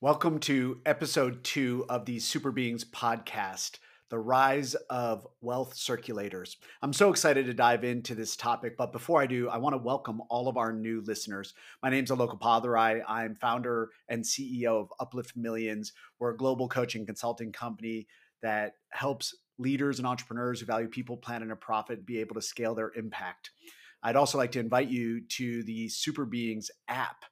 [0.00, 3.80] Welcome to episode two of the Super Beings podcast,
[4.10, 6.54] the rise of wealth circulators.
[6.82, 9.78] I'm so excited to dive into this topic, but before I do, I want to
[9.78, 11.52] welcome all of our new listeners.
[11.82, 13.02] My name is Alok Appadurai.
[13.08, 15.92] I'm founder and CEO of Uplift Millions.
[16.20, 18.06] We're a global coaching consulting company
[18.40, 22.40] that helps leaders and entrepreneurs who value people, planet, and a profit be able to
[22.42, 23.50] scale their impact.
[24.04, 27.24] I'd also like to invite you to the Super Beings app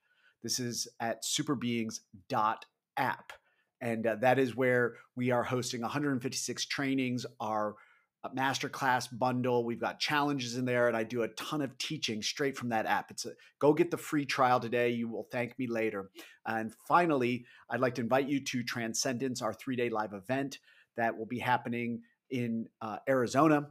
[0.46, 3.32] this is at superbeings.app.
[3.80, 7.74] And uh, that is where we are hosting 156 trainings, our
[8.22, 9.64] uh, masterclass bundle.
[9.64, 12.86] We've got challenges in there, and I do a ton of teaching straight from that
[12.86, 13.10] app.
[13.10, 14.90] It's a go get the free trial today.
[14.90, 16.10] You will thank me later.
[16.46, 20.60] And finally, I'd like to invite you to Transcendence, our three day live event
[20.96, 23.66] that will be happening in uh, Arizona.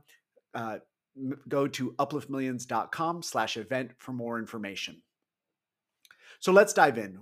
[0.53, 0.79] Uh,
[1.47, 5.01] go to upliftmillions.com slash event for more information.
[6.45, 7.17] So let's dive in.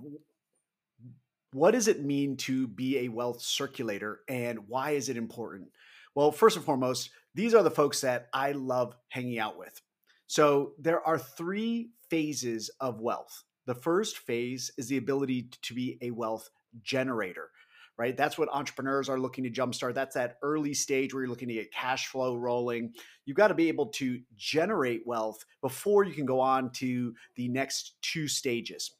[1.54, 5.70] What does it mean to be a wealth circulator and why is it important?
[6.14, 9.80] Well, first and foremost, these are the folks that I love hanging out with.
[10.26, 13.44] So there are three phases of wealth.
[13.64, 16.50] The first phase is the ability to be a wealth
[16.82, 17.48] generator,
[17.96, 18.18] right?
[18.18, 19.94] That's what entrepreneurs are looking to jumpstart.
[19.94, 22.92] That's that early stage where you're looking to get cash flow rolling.
[23.24, 27.48] You've got to be able to generate wealth before you can go on to the
[27.48, 28.90] next two stages.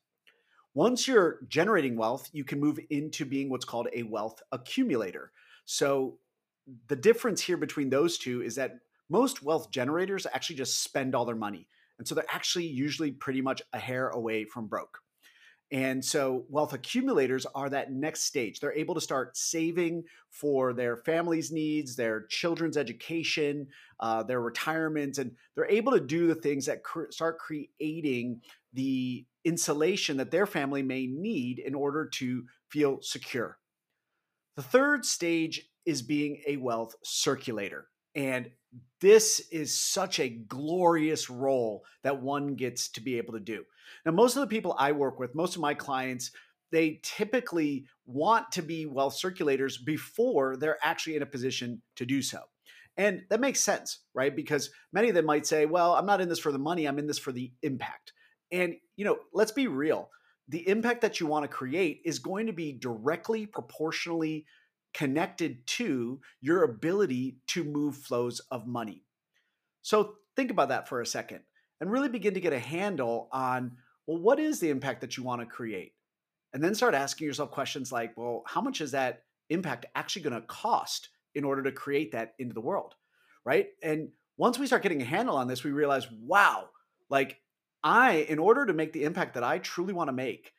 [0.75, 5.31] Once you're generating wealth, you can move into being what's called a wealth accumulator.
[5.65, 6.19] So
[6.89, 11.25] the difference here between those two is that most wealth generators actually just spend all
[11.25, 11.69] their money.
[11.99, 14.99] And so they're actually usually pretty much a hair away from broke.
[15.71, 18.61] And so wealth accumulators are that next stage.
[18.61, 23.69] They're able to start saving for their family's needs, their children's education,
[24.01, 28.41] uh, their retirement, and they're able to do the things that cr- start creating
[28.73, 33.59] the insulation that their family may need in order to feel secure.
[34.57, 37.89] The third stage is being a wealth circulator.
[38.15, 38.51] And
[39.01, 43.65] this is such a glorious role that one gets to be able to do.
[44.07, 46.31] Now, most of the people I work with, most of my clients,
[46.71, 52.23] they typically want to be wealth circulators before they're actually in a position to do
[52.23, 52.41] so.
[52.97, 54.35] And that makes sense, right?
[54.35, 56.99] Because many of them might say, well, I'm not in this for the money, I'm
[56.99, 58.13] in this for the impact.
[58.53, 60.11] And, you know, let's be real.
[60.49, 64.47] The impact that you want to create is going to be directly proportionally
[64.93, 69.03] connected to your ability to move flows of money.
[69.83, 71.41] So think about that for a second
[71.81, 73.73] and really begin to get a handle on
[74.07, 75.93] well, what is the impact that you want to create?
[76.53, 80.41] And then start asking yourself questions like, well, how much is that impact actually going
[80.41, 82.95] to cost in order to create that into the world?
[83.45, 83.69] Right.
[83.83, 86.69] And once we start getting a handle on this, we realize, wow,
[87.09, 87.41] like
[87.85, 90.53] I, in order to make the impact that I truly want to make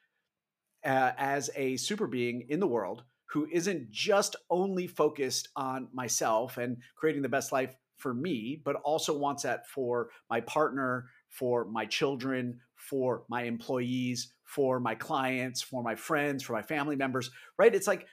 [0.86, 6.58] uh, as a super being in the world, who isn't just only focused on myself
[6.58, 11.66] and creating the best life for me, but also wants that for my partner, for
[11.66, 17.32] my children, for my employees, for my clients, for my friends, for my family members,
[17.58, 17.74] right?
[17.74, 18.06] It's like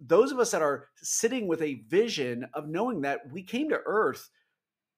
[0.00, 3.80] those of us that are sitting with a vision of knowing that we came to
[3.84, 4.30] earth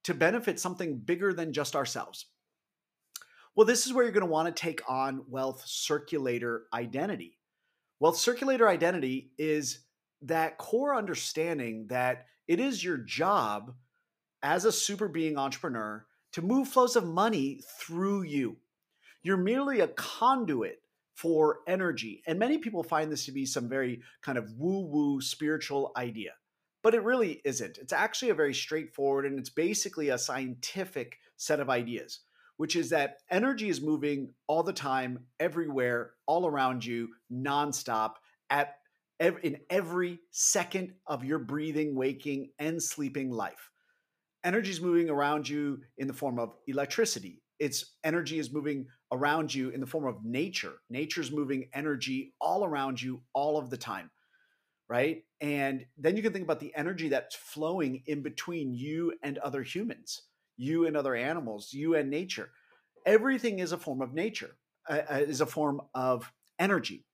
[0.04, 2.26] to benefit something bigger than just ourselves.
[3.58, 7.40] Well, this is where you're going to want to take on wealth circulator identity.
[7.98, 9.80] Wealth circulator identity is
[10.22, 13.74] that core understanding that it is your job
[14.44, 18.58] as a super being entrepreneur to move flows of money through you.
[19.24, 20.80] You're merely a conduit
[21.16, 22.22] for energy.
[22.28, 26.34] And many people find this to be some very kind of woo woo spiritual idea,
[26.84, 27.76] but it really isn't.
[27.78, 32.20] It's actually a very straightforward and it's basically a scientific set of ideas
[32.58, 38.14] which is that energy is moving all the time, everywhere, all around you, nonstop,
[38.50, 38.74] at
[39.20, 43.70] in every second of your breathing, waking, and sleeping life.
[44.44, 47.42] Energy is moving around you in the form of electricity.
[47.58, 50.74] Its energy is moving around you in the form of nature.
[50.88, 54.10] Nature's moving energy all around you all of the time,
[54.88, 55.24] right?
[55.40, 59.62] And then you can think about the energy that's flowing in between you and other
[59.62, 60.22] humans
[60.58, 62.50] you and other animals, you and nature.
[63.06, 64.56] Everything is a form of nature,
[64.90, 67.06] uh, uh, is a form of energy.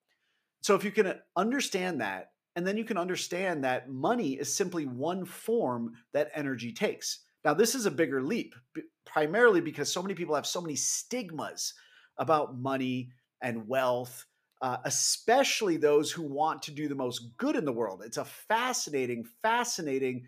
[0.63, 4.87] So if you can understand that, and then you can understand that money is simply
[4.87, 7.21] one form that energy takes.
[7.45, 8.55] Now, this is a bigger leap,
[9.05, 11.75] primarily because so many people have so many stigmas
[12.17, 13.11] about money
[13.43, 14.25] and wealth,
[14.63, 18.03] uh, especially those who want to do the most good in the world.
[18.05, 20.25] It's a fascinating, fascinating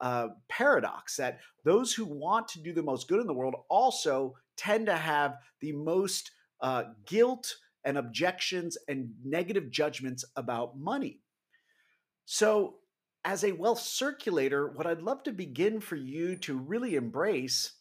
[0.00, 4.34] uh, paradox that those who want to do the most good in the world also
[4.56, 6.30] tend to have the most
[6.60, 7.54] uh, guilt
[7.84, 11.20] and objections and negative judgments about money.
[12.24, 12.76] So,
[13.24, 17.72] as a wealth circulator, what I'd love to begin for you to really embrace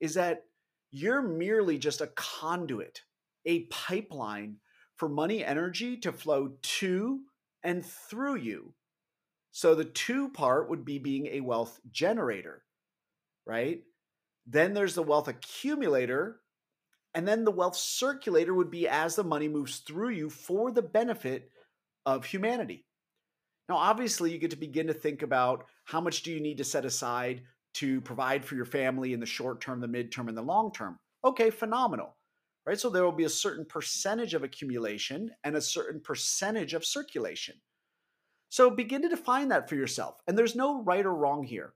[0.00, 0.44] is that
[0.92, 3.00] you're merely just a conduit,
[3.44, 4.58] a pipeline
[4.96, 7.20] for money energy to flow to
[7.64, 8.74] and through you.
[9.54, 12.64] So the two part would be being a wealth generator,
[13.46, 13.82] right?
[14.48, 16.40] Then there's the wealth accumulator.
[17.14, 20.82] And then the wealth circulator would be as the money moves through you for the
[20.82, 21.52] benefit
[22.04, 22.84] of humanity.
[23.68, 26.64] Now, obviously, you get to begin to think about how much do you need to
[26.64, 27.42] set aside
[27.74, 30.98] to provide for your family in the short term, the midterm, and the long term.
[31.24, 32.16] Okay, phenomenal.
[32.66, 32.80] Right?
[32.80, 37.54] So there will be a certain percentage of accumulation and a certain percentage of circulation.
[38.54, 40.20] So begin to define that for yourself.
[40.28, 41.74] And there's no right or wrong here,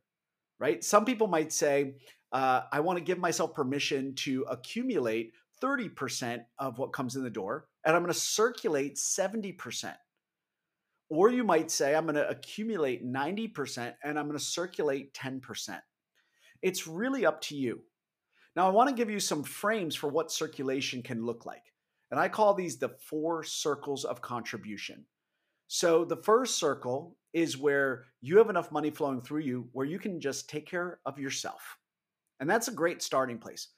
[0.60, 0.84] right?
[0.84, 1.96] Some people might say,
[2.30, 7.30] uh, I want to give myself permission to accumulate 30% of what comes in the
[7.30, 9.92] door, and I'm going to circulate 70%.
[11.10, 15.80] Or you might say, I'm going to accumulate 90% and I'm going to circulate 10%.
[16.62, 17.80] It's really up to you.
[18.54, 21.72] Now, I want to give you some frames for what circulation can look like.
[22.12, 25.06] And I call these the four circles of contribution.
[25.68, 29.98] So, the first circle is where you have enough money flowing through you where you
[29.98, 31.76] can just take care of yourself.
[32.40, 33.68] And that's a great starting place.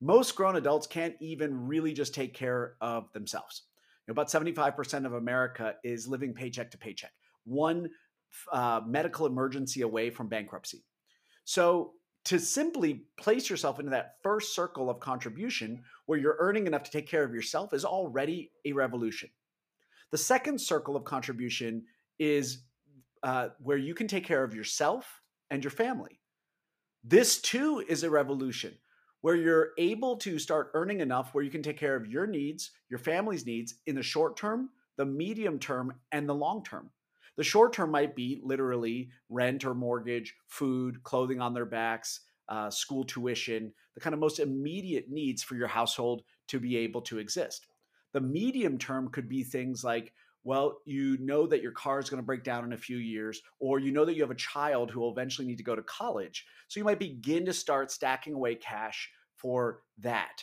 [0.00, 3.64] Most grown adults can't even really just take care of themselves.
[4.06, 7.12] You know, about 75% of America is living paycheck to paycheck,
[7.44, 7.90] one
[8.50, 10.82] uh, medical emergency away from bankruptcy.
[11.44, 11.92] So,
[12.24, 16.90] to simply place yourself into that first circle of contribution where you're earning enough to
[16.90, 19.28] take care of yourself is already a revolution.
[20.14, 21.86] The second circle of contribution
[22.20, 22.58] is
[23.24, 25.20] uh, where you can take care of yourself
[25.50, 26.20] and your family.
[27.02, 28.74] This too is a revolution
[29.22, 32.70] where you're able to start earning enough where you can take care of your needs,
[32.88, 36.90] your family's needs in the short term, the medium term, and the long term.
[37.36, 42.70] The short term might be literally rent or mortgage, food, clothing on their backs, uh,
[42.70, 47.18] school tuition, the kind of most immediate needs for your household to be able to
[47.18, 47.66] exist.
[48.14, 52.22] The medium term could be things like, well, you know that your car is going
[52.22, 54.90] to break down in a few years, or you know that you have a child
[54.90, 56.46] who will eventually need to go to college.
[56.68, 60.42] So you might begin to start stacking away cash for that.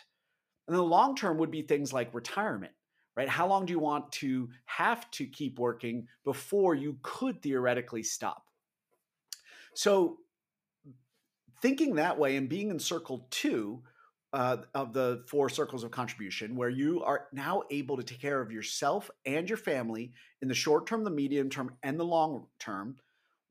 [0.67, 2.73] And the long term would be things like retirement
[3.15, 3.29] right?
[3.29, 8.45] How long do you want to have to keep working before you could theoretically stop?
[9.73, 10.17] So,
[11.61, 13.83] thinking that way and being in circle two
[14.33, 18.41] uh, of the four circles of contribution, where you are now able to take care
[18.41, 22.47] of yourself and your family in the short term, the medium term, and the long
[22.59, 22.95] term,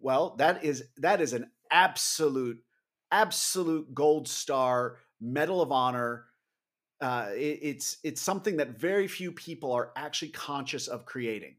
[0.01, 2.63] well, that is that is an absolute,
[3.11, 6.25] absolute gold star medal of honor
[7.01, 11.57] uh, it, it's it's something that very few people are actually conscious of creating.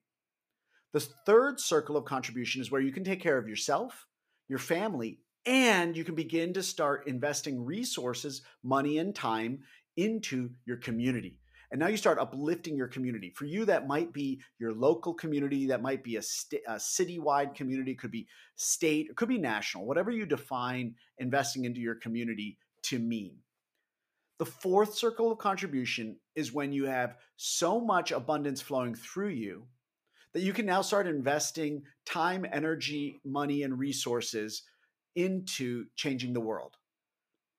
[0.93, 4.05] The third circle of contribution is where you can take care of yourself,
[4.49, 9.59] your family, and you can begin to start investing resources, money, and time
[9.97, 11.37] into your community.
[11.71, 13.31] And now you start uplifting your community.
[13.33, 17.55] For you, that might be your local community, that might be a, st- a citywide
[17.55, 18.27] community, could be
[18.57, 23.37] state, it could be national, whatever you define investing into your community to mean.
[24.37, 29.67] The fourth circle of contribution is when you have so much abundance flowing through you
[30.33, 34.63] that you can now start investing time, energy, money, and resources
[35.15, 36.77] into changing the world.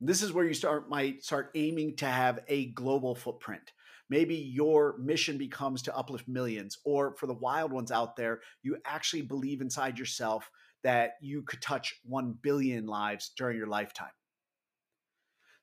[0.00, 3.72] This is where you start might start aiming to have a global footprint.
[4.10, 8.76] Maybe your mission becomes to uplift millions, or for the wild ones out there, you
[8.84, 10.50] actually believe inside yourself
[10.82, 14.10] that you could touch 1 billion lives during your lifetime.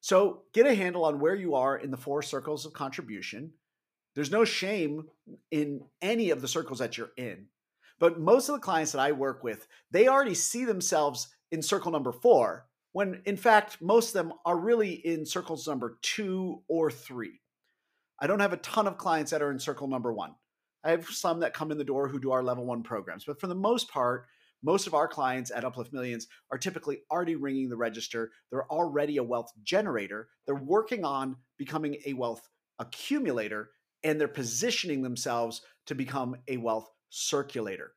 [0.02, 3.52] So get a handle on where you are in the four circles of contribution.
[4.16, 5.10] There's no shame
[5.52, 7.48] in any of the circles that you're in.
[8.00, 11.92] But most of the clients that I work with, they already see themselves in circle
[11.92, 16.90] number four, when in fact, most of them are really in circles number two or
[16.90, 17.42] three.
[18.20, 20.36] I don't have a ton of clients that are in circle number one.
[20.84, 23.40] I have some that come in the door who do our level one programs, but
[23.40, 24.26] for the most part,
[24.62, 28.32] most of our clients at Uplift Millions are typically already ringing the register.
[28.52, 30.28] They're already a wealth generator.
[30.46, 33.70] They're working on becoming a wealth accumulator
[34.04, 37.94] and they're positioning themselves to become a wealth circulator.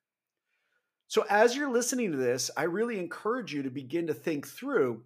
[1.13, 5.03] So, as you're listening to this, I really encourage you to begin to think through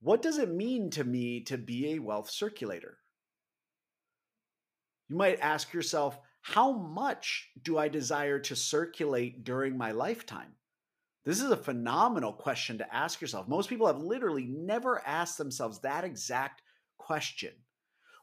[0.00, 2.96] what does it mean to me to be a wealth circulator?
[5.10, 10.54] You might ask yourself, how much do I desire to circulate during my lifetime?
[11.26, 13.46] This is a phenomenal question to ask yourself.
[13.46, 16.62] Most people have literally never asked themselves that exact
[16.96, 17.52] question.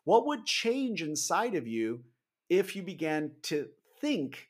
[0.04, 2.06] What would change inside of you
[2.50, 3.68] if you began to
[4.02, 4.50] think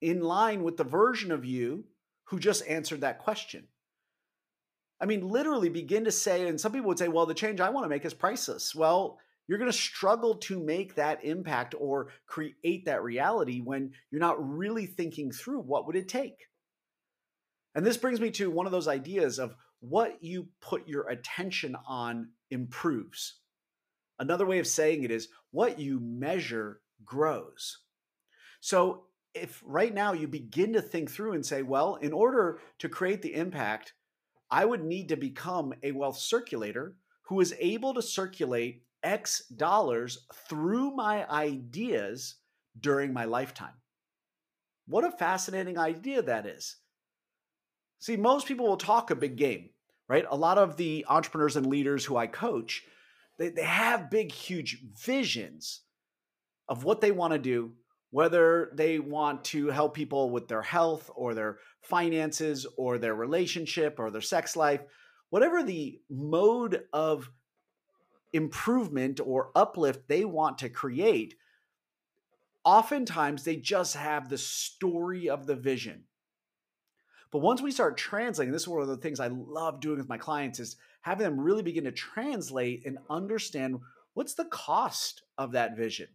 [0.00, 1.84] in line with the version of you
[2.24, 3.68] who just answered that question.
[5.00, 7.70] I mean, literally begin to say, and some people would say, well, the change I
[7.70, 8.74] want to make is priceless.
[8.74, 14.20] Well, you're going to struggle to make that impact or create that reality when you're
[14.20, 16.48] not really thinking through what would it take.
[17.74, 21.76] And this brings me to one of those ideas of what you put your attention
[21.86, 23.40] on improves.
[24.18, 27.80] Another way of saying it is what you measure grows.
[28.60, 29.04] So
[29.34, 33.20] if right now you begin to think through and say, well, in order to create
[33.20, 33.92] the impact,
[34.50, 40.26] I would need to become a wealth circulator who is able to circulate X dollars
[40.48, 42.36] through my ideas
[42.80, 43.74] during my lifetime.
[44.86, 46.76] What a fascinating idea that is.
[47.98, 49.70] See, most people will talk a big game,
[50.08, 50.26] right?
[50.30, 52.84] A lot of the entrepreneurs and leaders who I coach,
[53.38, 55.80] they, they have big, huge visions
[56.68, 57.72] of what they want to do,
[58.14, 63.96] whether they want to help people with their health or their finances or their relationship
[63.98, 64.82] or their sex life,
[65.30, 67.28] whatever the mode of
[68.32, 71.34] improvement or uplift they want to create,
[72.64, 76.04] oftentimes they just have the story of the vision.
[77.32, 80.08] But once we start translating, this is one of the things I love doing with
[80.08, 83.80] my clients is having them really begin to translate and understand
[84.12, 86.06] what's the cost of that vision.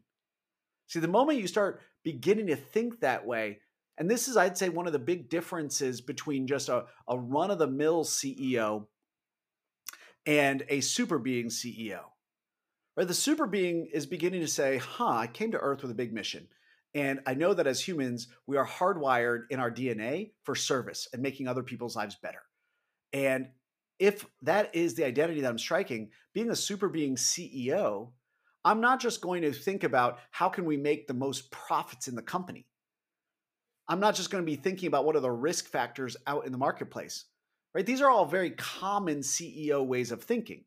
[0.89, 3.60] See, the moment you start beginning to think that way,
[3.98, 7.51] and this is, I'd say, one of the big differences between just a, a run
[7.51, 8.86] of the mill CEO
[10.25, 12.00] and a super being CEO.
[12.96, 13.08] Right?
[13.08, 16.13] The super being is beginning to say, huh, I came to Earth with a big
[16.13, 16.48] mission.
[16.96, 21.22] And I know that as humans, we are hardwired in our DNA for service and
[21.22, 22.41] making other people's lives better.
[23.13, 23.50] And
[24.00, 28.12] if that is the identity that I'm striking, being a super being CEO,
[28.66, 32.16] I'm not just going to think about how can we make the most profits in
[32.16, 32.66] the company.
[33.88, 36.51] I'm not just going to be thinking about what are the risk factors out in
[36.51, 37.25] the marketplace
[37.74, 37.86] right?
[37.86, 40.66] These are all very common CEO ways of thinking.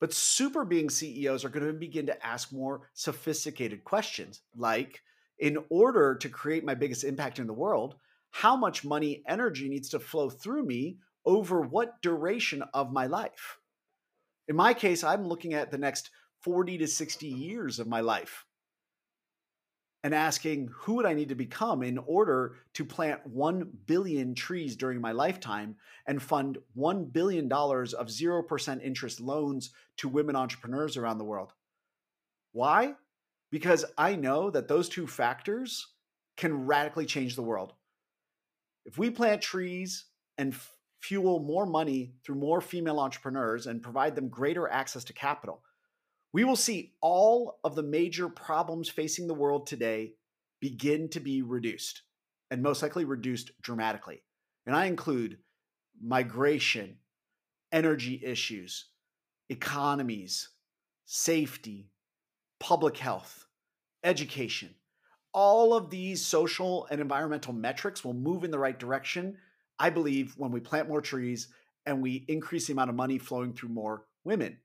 [0.00, 5.00] But super being CEOs are going to begin to ask more sophisticated questions like,
[5.38, 7.96] in order to create my biggest impact in the world,
[8.30, 13.58] how much money, energy needs to flow through me over what duration of my life?
[14.48, 16.10] In my case, I'm looking at the next
[16.46, 18.44] 40 to 60 years of my life
[20.04, 24.76] and asking who would I need to become in order to plant 1 billion trees
[24.76, 25.74] during my lifetime
[26.06, 31.52] and fund $1 billion of 0% interest loans to women entrepreneurs around the world.
[32.52, 32.94] Why?
[33.50, 35.88] Because I know that those two factors
[36.36, 37.72] can radically change the world.
[38.84, 40.04] If we plant trees
[40.38, 40.54] and
[41.00, 45.64] fuel more money through more female entrepreneurs and provide them greater access to capital,
[46.32, 50.14] we will see all of the major problems facing the world today
[50.60, 52.02] begin to be reduced
[52.50, 54.22] and most likely reduced dramatically.
[54.66, 55.38] And I include
[56.02, 56.98] migration,
[57.72, 58.86] energy issues,
[59.48, 60.50] economies,
[61.04, 61.90] safety,
[62.58, 63.46] public health,
[64.02, 64.74] education.
[65.32, 69.36] All of these social and environmental metrics will move in the right direction,
[69.78, 71.48] I believe, when we plant more trees
[71.84, 74.58] and we increase the amount of money flowing through more women.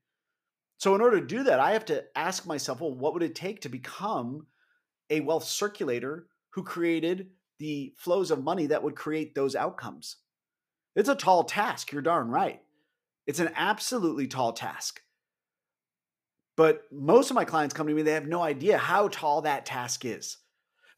[0.82, 3.36] So, in order to do that, I have to ask myself, well, what would it
[3.36, 4.48] take to become
[5.10, 7.28] a wealth circulator who created
[7.60, 10.16] the flows of money that would create those outcomes?
[10.96, 11.92] It's a tall task.
[11.92, 12.62] You're darn right.
[13.28, 15.00] It's an absolutely tall task.
[16.56, 19.64] But most of my clients come to me, they have no idea how tall that
[19.64, 20.38] task is.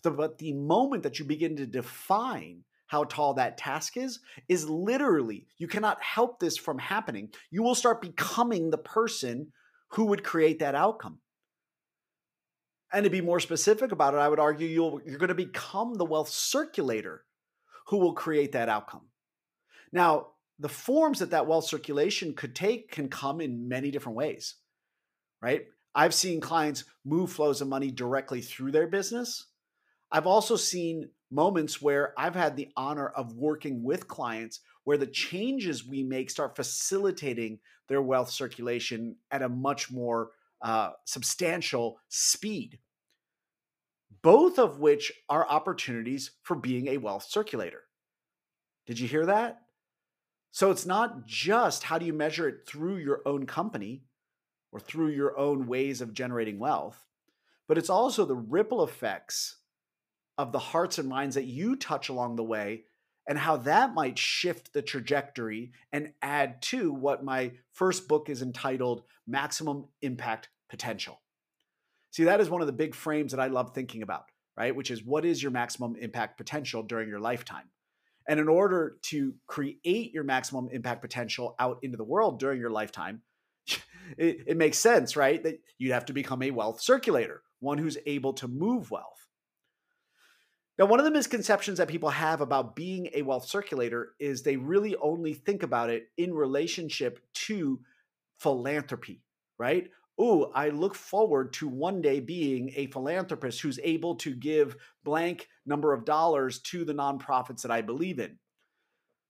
[0.02, 5.46] But the moment that you begin to define how tall that task is, is literally,
[5.58, 7.28] you cannot help this from happening.
[7.50, 9.52] You will start becoming the person
[9.94, 11.18] who would create that outcome.
[12.92, 15.94] And to be more specific about it, I would argue you'll, you're going to become
[15.94, 17.24] the wealth circulator
[17.88, 19.08] who will create that outcome.
[19.92, 24.56] Now, the forms that that wealth circulation could take can come in many different ways,
[25.42, 25.66] right?
[25.94, 29.46] I've seen clients move flows of money directly through their business.
[30.10, 35.06] I've also seen moments where I've had the honor of working with clients where the
[35.06, 40.30] changes we make start facilitating their wealth circulation at a much more
[40.62, 42.78] uh, substantial speed.
[44.22, 47.82] Both of which are opportunities for being a wealth circulator.
[48.86, 49.60] Did you hear that?
[50.50, 54.04] So it's not just how do you measure it through your own company
[54.72, 57.04] or through your own ways of generating wealth,
[57.66, 59.56] but it's also the ripple effects
[60.38, 62.84] of the hearts and minds that you touch along the way
[63.26, 68.42] and how that might shift the trajectory and add to what my first book is
[68.42, 71.20] entitled Maximum Impact Potential.
[72.10, 74.26] See, that is one of the big frames that I love thinking about,
[74.56, 74.74] right?
[74.74, 77.70] Which is what is your maximum impact potential during your lifetime?
[78.28, 82.70] And in order to create your maximum impact potential out into the world during your
[82.70, 83.22] lifetime,
[84.16, 85.42] it, it, makes sense, right?
[85.42, 89.23] That you'd have to become a wealth circulator, one who's able to move wealth.
[90.76, 94.56] Now, one of the misconceptions that people have about being a wealth circulator is they
[94.56, 97.80] really only think about it in relationship to
[98.40, 99.22] philanthropy,
[99.56, 99.88] right?
[100.18, 105.48] Oh, I look forward to one day being a philanthropist who's able to give blank
[105.64, 108.38] number of dollars to the nonprofits that I believe in.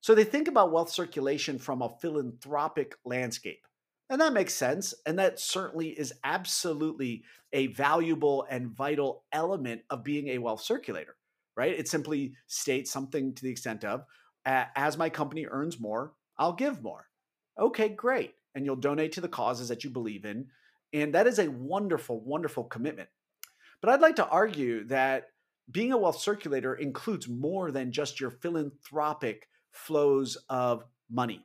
[0.00, 3.66] So they think about wealth circulation from a philanthropic landscape.
[4.10, 4.92] And that makes sense.
[5.06, 11.16] And that certainly is absolutely a valuable and vital element of being a wealth circulator,
[11.56, 11.78] right?
[11.78, 14.04] It simply states something to the extent of
[14.44, 17.06] as my company earns more, I'll give more.
[17.58, 18.34] Okay, great.
[18.54, 20.46] And you'll donate to the causes that you believe in.
[20.92, 23.08] And that is a wonderful, wonderful commitment.
[23.80, 25.28] But I'd like to argue that
[25.70, 31.44] being a wealth circulator includes more than just your philanthropic flows of money.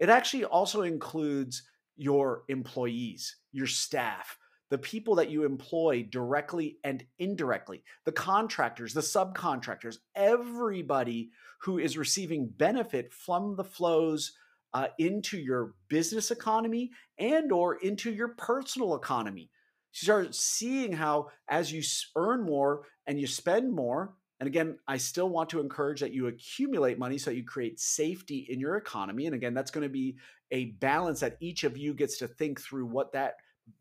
[0.00, 1.62] It actually also includes
[1.96, 4.38] your employees, your staff,
[4.70, 11.30] the people that you employ directly and indirectly, the contractors, the subcontractors, everybody
[11.62, 14.32] who is receiving benefit from the flows
[14.74, 19.50] uh, into your business economy and or into your personal economy.
[19.94, 21.82] You start seeing how as you
[22.14, 26.28] earn more and you spend more, and again, I still want to encourage that you
[26.28, 29.26] accumulate money so you create safety in your economy.
[29.26, 30.16] And again, that's going to be
[30.52, 33.34] a balance that each of you gets to think through what that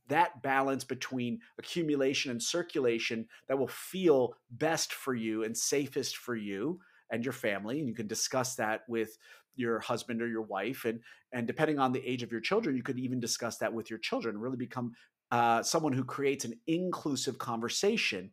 [0.07, 6.35] that balance between accumulation and circulation that will feel best for you and safest for
[6.35, 6.79] you
[7.09, 9.17] and your family and you can discuss that with
[9.55, 10.99] your husband or your wife and
[11.33, 13.99] and depending on the age of your children you could even discuss that with your
[13.99, 14.93] children really become
[15.29, 18.31] uh, someone who creates an inclusive conversation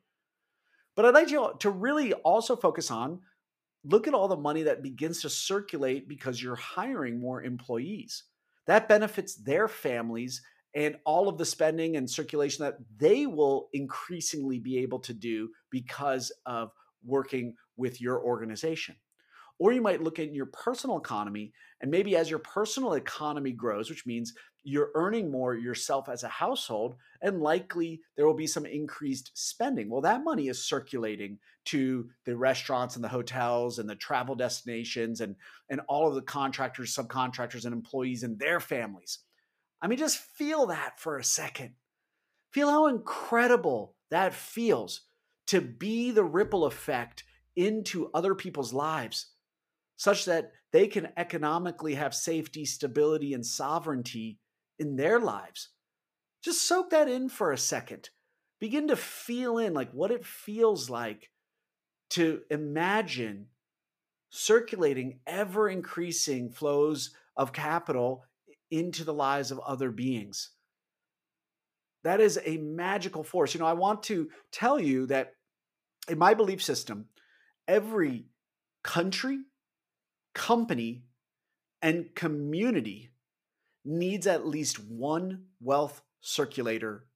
[0.94, 3.20] but I'd like you to really also focus on
[3.84, 8.24] look at all the money that begins to circulate because you're hiring more employees.
[8.66, 10.40] That benefits their families
[10.74, 15.48] and all of the spending and circulation that they will increasingly be able to do
[15.70, 16.72] because of
[17.04, 18.96] working with your organization.
[19.60, 23.88] Or you might look at your personal economy, and maybe as your personal economy grows,
[23.88, 24.34] which means
[24.64, 29.88] you're earning more yourself as a household, and likely there will be some increased spending.
[29.88, 35.20] Well, that money is circulating to the restaurants and the hotels and the travel destinations
[35.20, 35.36] and,
[35.70, 39.20] and all of the contractors, subcontractors, and employees and their families.
[39.82, 41.74] I mean, just feel that for a second.
[42.52, 45.02] Feel how incredible that feels
[45.48, 47.24] to be the ripple effect
[47.56, 49.32] into other people's lives
[49.96, 54.38] such that they can economically have safety, stability, and sovereignty
[54.78, 55.68] in their lives.
[56.42, 58.10] Just soak that in for a second.
[58.60, 61.30] Begin to feel in like what it feels like
[62.10, 63.46] to imagine
[64.30, 68.24] circulating ever increasing flows of capital
[68.70, 70.50] into the lives of other beings.
[72.02, 73.54] That is a magical force.
[73.54, 75.32] You know, I want to tell you that
[76.08, 77.06] in my belief system,
[77.66, 78.26] every
[78.82, 79.40] country,
[80.34, 81.04] company,
[81.80, 83.10] and community
[83.84, 87.06] needs at least one wealth circulator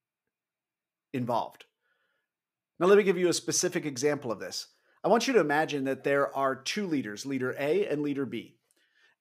[1.12, 1.64] involved.
[2.78, 4.68] Now, let me give you a specific example of this.
[5.02, 8.57] I want you to imagine that there are two leaders, leader A and leader B,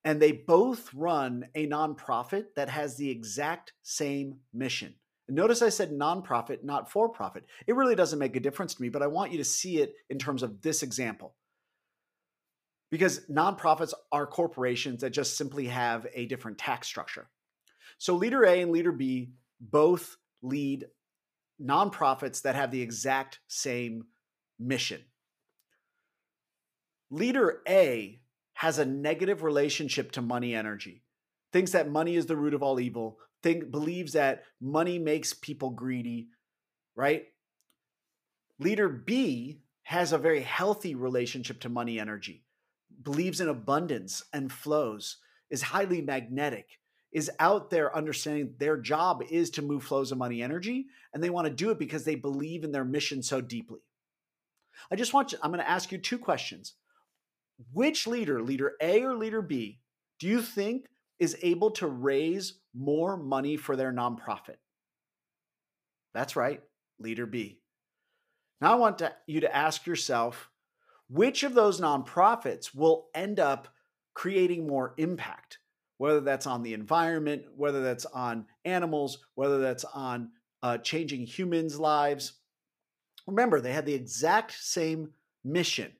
[0.08, 4.94] and they both run a nonprofit that has the exact same mission.
[5.28, 7.44] Notice I said nonprofit, not for profit.
[7.66, 9.92] It really doesn't make a difference to me, but I want you to see it
[10.08, 11.34] in terms of this example
[12.90, 17.28] because nonprofits are corporations that just simply have a different tax structure.
[17.98, 20.86] So, leader A and leader B both lead
[21.62, 24.06] nonprofits that have the exact same
[24.58, 25.02] mission.
[27.10, 28.22] Leader A
[28.58, 31.04] has a negative relationship to money energy,
[31.52, 35.70] thinks that money is the root of all evil, think, believes that money makes people
[35.70, 36.26] greedy,
[36.96, 37.26] right?
[38.58, 42.42] Leader B has a very healthy relationship to money energy
[43.02, 45.18] believes in abundance and flows,
[45.50, 46.80] is highly magnetic,
[47.12, 51.30] is out there understanding their job is to move flows of money energy, and they
[51.30, 53.80] want to do it because they believe in their mission so deeply.
[54.90, 56.74] I just want you, I'm going to ask you two questions.
[57.72, 59.80] Which leader, leader A or leader B,
[60.18, 60.86] do you think
[61.18, 64.56] is able to raise more money for their nonprofit?
[66.14, 66.62] That's right,
[66.98, 67.60] leader B.
[68.60, 70.50] Now I want to, you to ask yourself
[71.08, 73.68] which of those nonprofits will end up
[74.14, 75.58] creating more impact,
[75.96, 80.30] whether that's on the environment, whether that's on animals, whether that's on
[80.62, 82.34] uh, changing humans' lives.
[83.26, 85.12] Remember, they had the exact same
[85.44, 85.92] mission,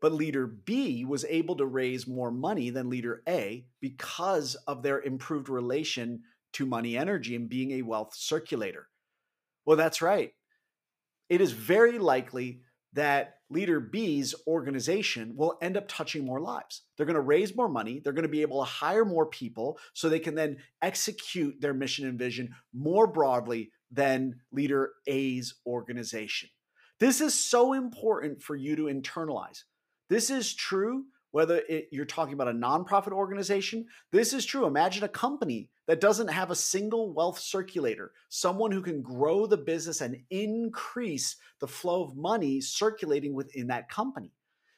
[0.00, 5.00] but leader B was able to raise more money than leader A because of their
[5.00, 6.22] improved relation
[6.54, 8.88] to money energy and being a wealth circulator.
[9.64, 10.32] Well, that's right.
[11.28, 12.62] It is very likely
[12.94, 16.82] that leader B's organization will end up touching more lives.
[16.96, 18.00] They're going to raise more money.
[18.00, 21.74] They're going to be able to hire more people so they can then execute their
[21.74, 26.50] mission and vision more broadly than leader A's organization.
[27.00, 29.62] This is so important for you to internalize.
[30.08, 33.86] This is true whether it, you're talking about a nonprofit organization.
[34.12, 34.66] This is true.
[34.66, 39.56] Imagine a company that doesn't have a single wealth circulator, someone who can grow the
[39.56, 44.32] business and increase the flow of money circulating within that company.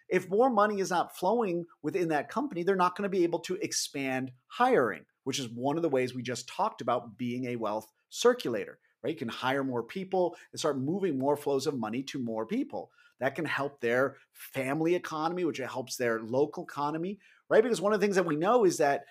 [0.08, 3.38] If more money is not flowing within that company, they're not going to be able
[3.40, 7.56] to expand hiring, which is one of the ways we just talked about being a
[7.56, 9.12] wealth circulator, right?
[9.12, 12.90] You can hire more people and start moving more flows of money to more people
[13.20, 17.62] that can help their family economy, which helps their local economy, right?
[17.62, 19.04] Because one of the things that we know is that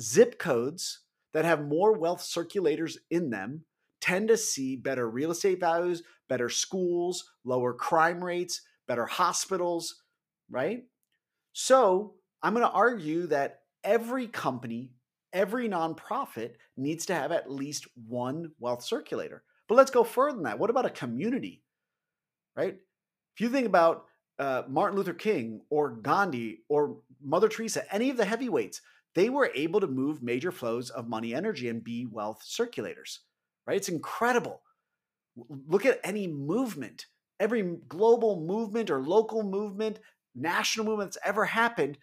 [0.00, 1.00] zip codes
[1.32, 3.64] that have more wealth circulators in them
[4.00, 10.02] tend to see better real estate values, better schools, lower crime rates, better hospitals,
[10.50, 10.84] right?
[11.52, 14.92] So I'm going to argue that every company,
[15.32, 19.42] every nonprofit needs to have at least one wealth circulator.
[19.68, 20.58] But let's go further than that.
[20.58, 21.62] What about a community,
[22.54, 22.76] right?
[23.34, 24.06] If you think about
[24.38, 28.80] uh, Martin Luther King or Gandhi or Mother Teresa, any of the heavyweights,
[29.14, 33.18] they were able to move major flows of money energy and be wealth circulators,
[33.66, 33.76] right?
[33.76, 34.62] It's incredible.
[35.36, 37.06] Look at any movement,
[37.40, 39.98] every global movement or local movement,
[40.34, 41.98] national movement that's ever happened.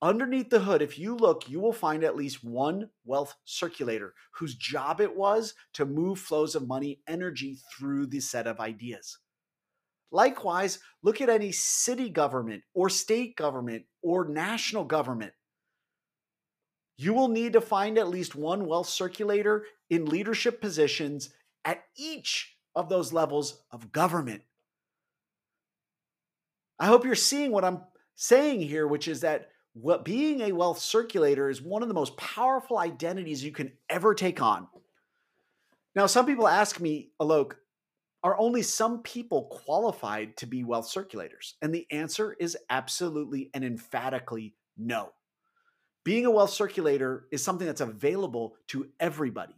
[0.00, 4.54] Underneath the hood, if you look, you will find at least one wealth circulator whose
[4.54, 9.18] job it was to move flows of money energy through the set of ideas.
[10.10, 15.32] Likewise, look at any city government or state government or national government.
[16.96, 21.30] You will need to find at least one wealth circulator in leadership positions
[21.64, 24.42] at each of those levels of government.
[26.78, 27.82] I hope you're seeing what I'm
[28.14, 32.16] saying here, which is that what being a wealth circulator is one of the most
[32.16, 34.66] powerful identities you can ever take on.
[35.94, 37.54] Now, some people ask me, Alok,
[38.22, 41.54] are only some people qualified to be wealth circulators?
[41.62, 45.12] And the answer is absolutely and emphatically no.
[46.04, 49.54] Being a wealth circulator is something that's available to everybody.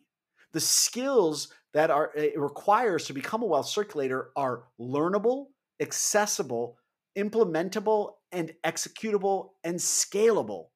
[0.53, 5.47] The skills that are eh, it requires to become a wealth circulator are learnable,
[5.81, 6.77] accessible,
[7.17, 10.67] implementable, and executable and scalable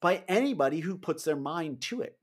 [0.00, 2.18] by anybody who puts their mind to it.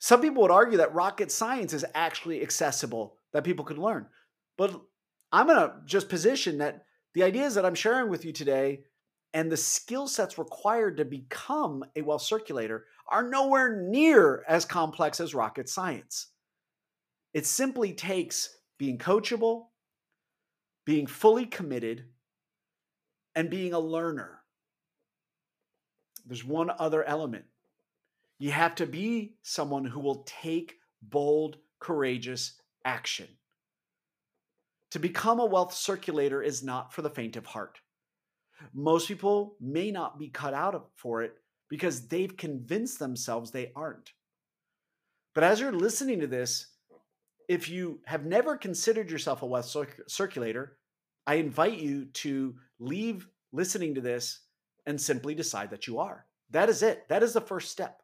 [0.00, 4.06] Some people would argue that rocket science is actually accessible that people could learn.
[4.56, 4.80] But
[5.32, 8.80] I'm going to just position that the ideas that I'm sharing with you today
[9.34, 15.20] and the skill sets required to become a wealth circulator are nowhere near as complex
[15.20, 16.28] as rocket science.
[17.34, 19.66] It simply takes being coachable,
[20.84, 22.04] being fully committed,
[23.34, 24.40] and being a learner.
[26.26, 27.44] There's one other element.
[28.38, 33.28] You have to be someone who will take bold, courageous action.
[34.92, 37.80] To become a wealth circulator is not for the faint of heart.
[38.72, 41.34] Most people may not be cut out for it
[41.68, 44.12] because they've convinced themselves they aren't.
[45.34, 46.66] But as you're listening to this,
[47.48, 49.74] if you have never considered yourself a wealth
[50.06, 50.78] circulator,
[51.26, 54.40] I invite you to leave listening to this
[54.86, 56.26] and simply decide that you are.
[56.50, 57.08] That is it.
[57.08, 58.02] That is the first step.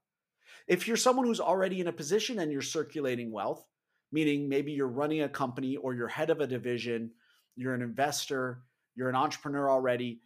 [0.67, 3.67] If you're someone who's already in a position and you're circulating wealth,
[4.15, 7.11] meaning maybe you're running a company or you're head of a division,
[7.57, 8.63] you're an investor,
[8.95, 10.21] you're an entrepreneur already,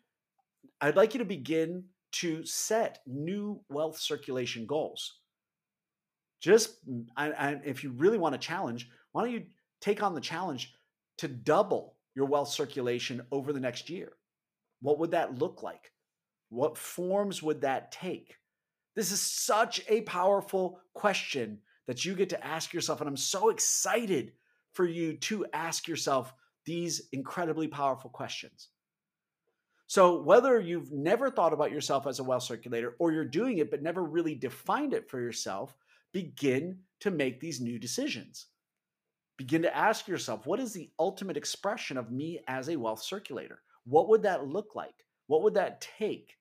[0.82, 5.20] I'd like you to begin to set new wealth circulation goals.
[6.38, 6.76] Just
[7.16, 9.46] I, I, if you really want a challenge, why don't you
[9.80, 10.74] take on the challenge
[11.16, 14.12] to double your wealth circulation over the next year?
[14.82, 15.92] What would that look like?
[16.50, 18.34] What forms would that take?
[18.94, 23.00] This is such a powerful question that you get to ask yourself.
[23.00, 24.32] And I'm so excited
[24.74, 26.32] for you to ask yourself
[26.64, 28.68] these incredibly powerful questions.
[29.86, 33.70] So, whether you've never thought about yourself as a wealth circulator or you're doing it
[33.70, 35.74] but never really defined it for yourself,
[36.12, 38.46] begin to make these new decisions.
[39.38, 43.62] Begin to ask yourself what is the ultimate expression of me as a wealth circulator?
[43.84, 45.06] What would that look like?
[45.26, 46.36] What would that take?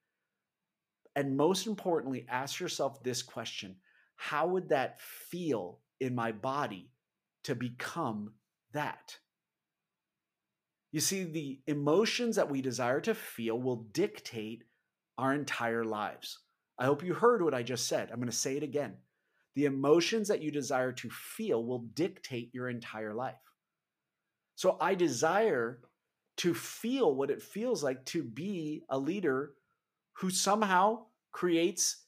[1.16, 3.78] And most importantly, ask yourself this question
[4.18, 6.92] how would that feel in my body
[7.44, 8.34] to become
[8.74, 9.18] that.
[10.92, 14.64] You see, the emotions that we desire to feel will dictate
[15.18, 16.40] our entire lives.
[16.78, 18.10] I hope you heard what I just said.
[18.10, 18.96] I'm going to say it again.
[19.56, 23.36] The emotions that you desire to feel will dictate your entire life.
[24.56, 25.80] So I desire
[26.38, 29.54] to feel what it feels like to be a leader
[30.14, 32.07] who somehow creates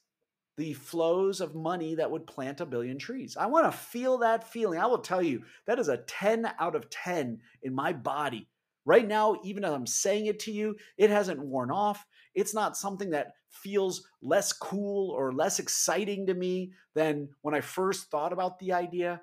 [0.56, 3.36] the flows of money that would plant a billion trees.
[3.36, 4.78] I want to feel that feeling.
[4.78, 8.48] I will tell you, that is a 10 out of 10 in my body.
[8.84, 12.04] Right now, even as I'm saying it to you, it hasn't worn off.
[12.34, 17.60] It's not something that feels less cool or less exciting to me than when I
[17.60, 19.20] first thought about the idea.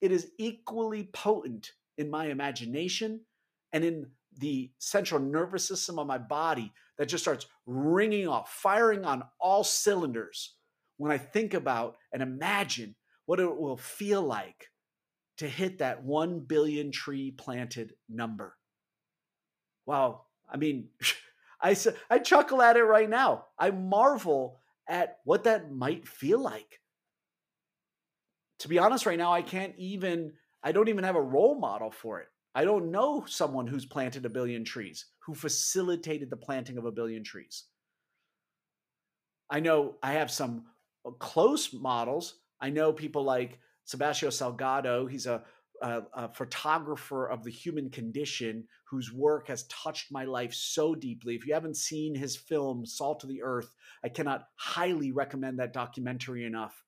[0.00, 3.20] It is equally potent in my imagination
[3.72, 9.04] and in the central nervous system of my body that just starts ringing off, firing
[9.04, 10.54] on all cylinders
[10.98, 14.66] when I think about and imagine what it will feel like
[15.38, 18.56] to hit that 1 billion tree planted number.
[19.86, 20.22] Wow.
[20.52, 20.88] I mean,
[21.62, 21.76] I,
[22.10, 23.46] I chuckle at it right now.
[23.58, 26.80] I marvel at what that might feel like.
[28.60, 30.32] To be honest, right now, I can't even,
[30.62, 32.28] I don't even have a role model for it.
[32.54, 36.92] I don't know someone who's planted a billion trees, who facilitated the planting of a
[36.92, 37.64] billion trees.
[39.50, 40.64] I know I have some
[41.12, 42.34] close models.
[42.60, 45.10] I know people like Sebastião Salgado.
[45.10, 45.42] He's a,
[45.82, 51.34] a, a, photographer of the human condition whose work has touched my life so deeply.
[51.34, 53.70] If you haven't seen his film, Salt of the Earth,
[54.02, 56.84] I cannot highly recommend that documentary enough.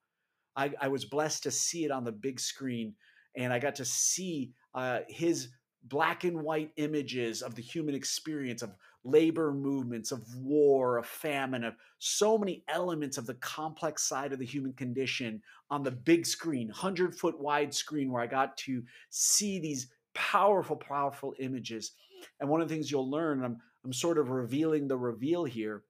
[0.57, 2.95] I, I was blessed to see it on the big screen,
[3.37, 5.49] and I got to see uh, his
[5.85, 11.65] black and white images of the human experience of labor movements of war of famine
[11.65, 16.27] of so many elements of the complex side of the human condition on the big
[16.27, 21.93] screen 100 foot wide screen where i got to see these powerful powerful images
[22.41, 25.85] and one of the things you'll learn i'm, I'm sort of revealing the reveal here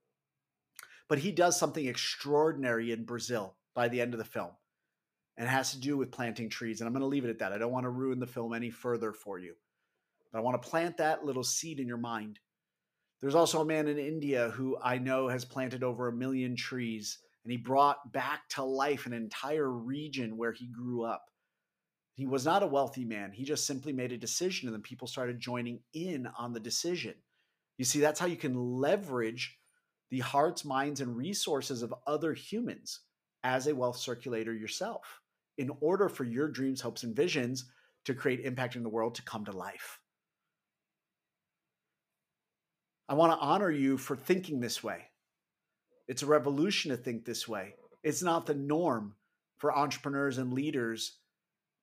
[1.08, 4.52] but he does something extraordinary in brazil by the end of the film
[5.40, 6.80] and it has to do with planting trees.
[6.80, 7.50] And I'm going to leave it at that.
[7.50, 9.54] I don't want to ruin the film any further for you,
[10.30, 12.38] but I want to plant that little seed in your mind.
[13.20, 17.18] There's also a man in India who I know has planted over a million trees,
[17.44, 21.26] and he brought back to life an entire region where he grew up.
[22.14, 23.32] He was not a wealthy man.
[23.32, 27.14] He just simply made a decision, and then people started joining in on the decision.
[27.76, 29.58] You see, that's how you can leverage
[30.10, 33.00] the hearts, minds, and resources of other humans
[33.42, 35.20] as a wealth circulator yourself
[35.56, 37.66] in order for your dreams, hopes, and visions
[38.04, 40.00] to create impact in the world to come to life.
[43.10, 45.08] I want to honor you for thinking this way.
[46.06, 47.74] It's a revolution to think this way.
[48.04, 49.16] It's not the norm
[49.58, 51.16] for entrepreneurs and leaders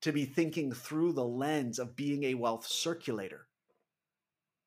[0.03, 3.45] to be thinking through the lens of being a wealth circulator.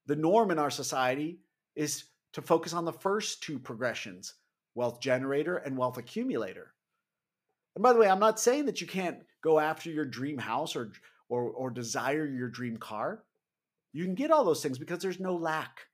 [0.05, 1.39] The norm in our society
[1.77, 4.35] is to focus on the first two progressions
[4.75, 6.75] wealth generator and wealth accumulator.
[7.75, 10.77] And by the way, I'm not saying that you can't go after your dream house
[10.77, 10.93] or
[11.31, 13.25] or or desire your dream car.
[13.95, 15.87] You can get all those things because there's no lack.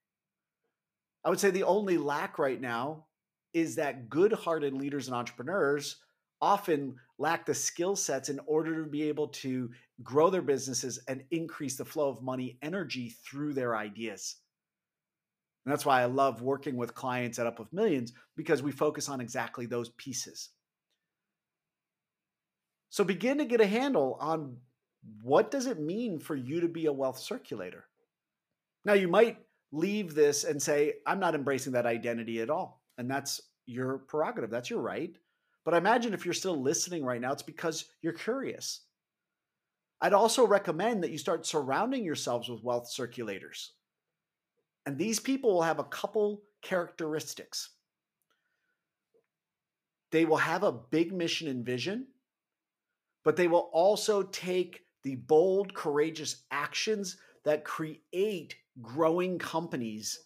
[1.27, 3.07] I would say the only lack right now
[3.53, 5.97] is that good-hearted leaders and entrepreneurs
[6.41, 9.71] often lack the skill sets in order to be able to
[10.05, 14.37] grow their businesses and increase the flow of money energy through their ideas.
[15.65, 19.21] And that's why I love working with clients at Uplift Millions because we focus on
[19.21, 20.51] exactly those pieces.
[22.91, 24.59] So begin to get a handle on
[25.23, 27.87] what does it mean for you to be a wealth circulator?
[28.85, 29.39] Now you might
[29.73, 32.83] leave this and say I'm not embracing that identity at all.
[32.99, 34.51] And that's your prerogative.
[34.51, 35.17] That's your right.
[35.65, 38.83] But I imagine if you're still listening right now it's because you're curious.
[40.01, 43.71] I'd also recommend that you start surrounding yourselves with wealth circulators.
[44.85, 47.71] And these people will have a couple characteristics.
[50.13, 52.07] They will have a big mission and vision
[53.27, 60.19] but they will also take the bold, courageous actions that create growing companies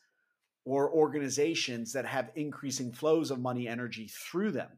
[0.64, 4.68] or organizations that have increasing flows of money energy through them.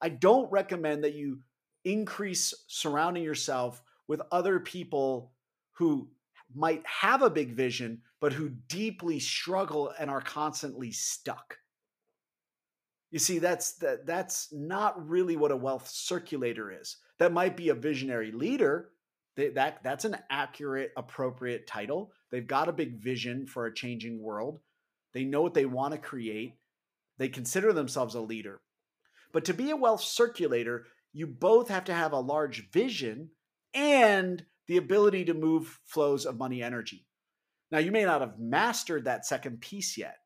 [0.00, 1.40] I don't recommend that you
[1.84, 5.32] increase surrounding yourself with other people
[5.72, 6.08] who
[6.54, 11.56] might have a big vision, but who deeply struggle and are constantly stuck.
[13.10, 17.68] You see, that's that, that's not really what a wealth circulator is that might be
[17.68, 18.90] a visionary leader.
[19.36, 22.12] They, that that's an accurate, appropriate title.
[22.30, 24.60] They've got a big vision for a changing world.
[25.14, 26.54] They know what they want to create.
[27.18, 28.60] They consider themselves a leader.
[29.32, 33.30] But to be a wealth circulator, you both have to have a large vision
[33.74, 37.06] and the ability to move flows of money energy.
[37.70, 40.16] Now, you may not have mastered that second piece yet,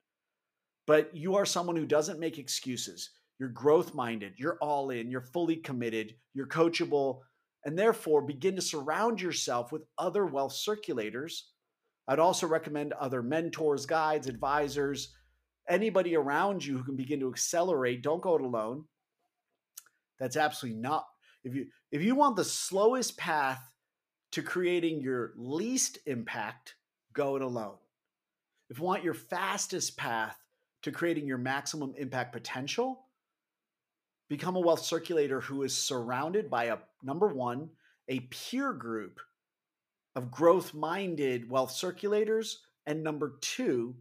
[0.86, 3.10] but you are someone who doesn't make excuses.
[3.38, 7.20] You're growth minded, you're all in, you're fully committed, you're coachable,
[7.66, 11.42] and therefore begin to surround yourself with other wealth circulators.
[12.06, 15.12] I'd also recommend other mentors, guides, advisors,
[15.68, 18.04] anybody around you who can begin to accelerate.
[18.04, 18.84] Don't go it alone.
[20.20, 21.06] That's absolutely not.
[21.42, 23.60] If you if you want the slowest path
[24.32, 26.76] to creating your least impact,
[27.12, 27.76] go it alone.
[28.70, 30.36] If you want your fastest path
[30.82, 33.05] to creating your maximum impact potential,
[34.28, 37.70] become a wealth circulator who is surrounded by a number one,
[38.08, 39.20] a peer group
[40.14, 43.94] of growth minded wealth circulators, and number two,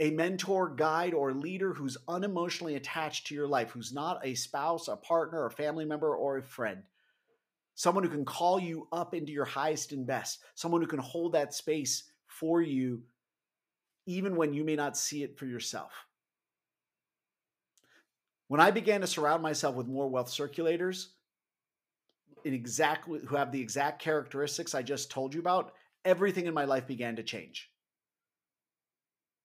[0.00, 4.88] a mentor, guide, or leader who's unemotionally attached to your life, who's not a spouse,
[4.88, 6.82] a partner, a family member, or a friend.
[7.74, 11.32] Someone who can call you up into your highest and best, someone who can hold
[11.32, 13.02] that space for you,
[14.06, 15.92] even when you may not see it for yourself.
[18.48, 21.06] When I began to surround myself with more wealth circulators,
[22.44, 25.72] in exactly who have the exact characteristics I just told you about,
[26.04, 27.70] everything in my life began to change.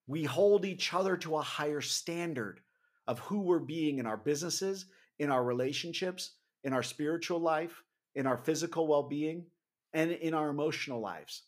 [0.07, 2.61] We hold each other to a higher standard
[3.07, 4.85] of who we're being in our businesses,
[5.19, 6.31] in our relationships,
[6.63, 7.83] in our spiritual life,
[8.15, 9.45] in our physical well being,
[9.93, 11.43] and in our emotional lives.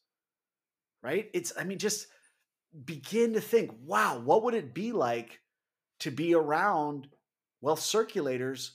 [1.02, 1.30] Right?
[1.34, 2.08] It's, I mean, just
[2.84, 5.40] begin to think wow, what would it be like
[6.00, 7.08] to be around
[7.66, 8.74] wealth circulators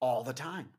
[0.00, 0.70] all the time.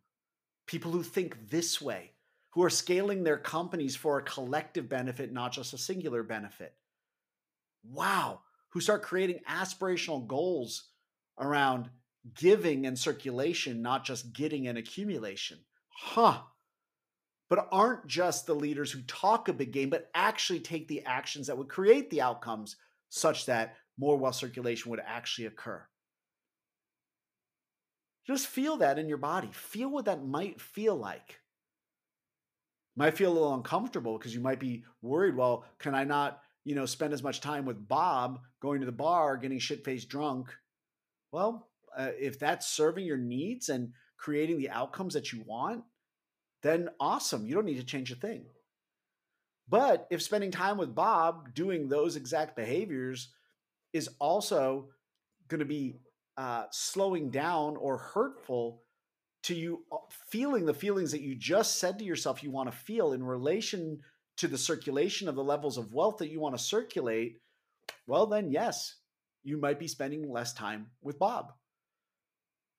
[0.66, 2.10] People who think this way,
[2.50, 6.74] who are scaling their companies for a collective benefit, not just a singular benefit.
[7.84, 8.40] Wow.
[8.70, 10.90] Who start creating aspirational goals
[11.38, 11.92] around
[12.34, 15.60] giving and circulation, not just getting and accumulation.
[15.90, 16.40] Huh.
[17.48, 21.46] But aren't just the leaders who talk a big game, but actually take the actions
[21.46, 22.78] that would create the outcomes
[23.10, 25.86] such that more wealth circulation would actually occur.
[28.26, 29.50] Just feel that in your body.
[29.52, 31.40] Feel what that might feel like.
[32.96, 36.76] Might feel a little uncomfortable because you might be worried, well, can I not, you
[36.76, 40.54] know, spend as much time with Bob going to the bar, getting shit faced drunk?
[41.32, 45.84] Well, uh, if that's serving your needs and creating the outcomes that you want,
[46.62, 47.48] then awesome.
[47.48, 48.46] You don't need to change a thing.
[49.68, 53.30] But if spending time with Bob doing those exact behaviors
[53.94, 54.90] is also
[55.48, 55.96] going to be
[56.38, 58.84] uh, slowing down or hurtful
[59.44, 59.98] to you uh,
[60.30, 64.00] feeling the feelings that you just said to yourself you want to feel in relation
[64.38, 67.38] to the circulation of the levels of wealth that you want to circulate,
[68.08, 68.96] well, then, yes,
[69.44, 71.54] you might be spending less time with Bob.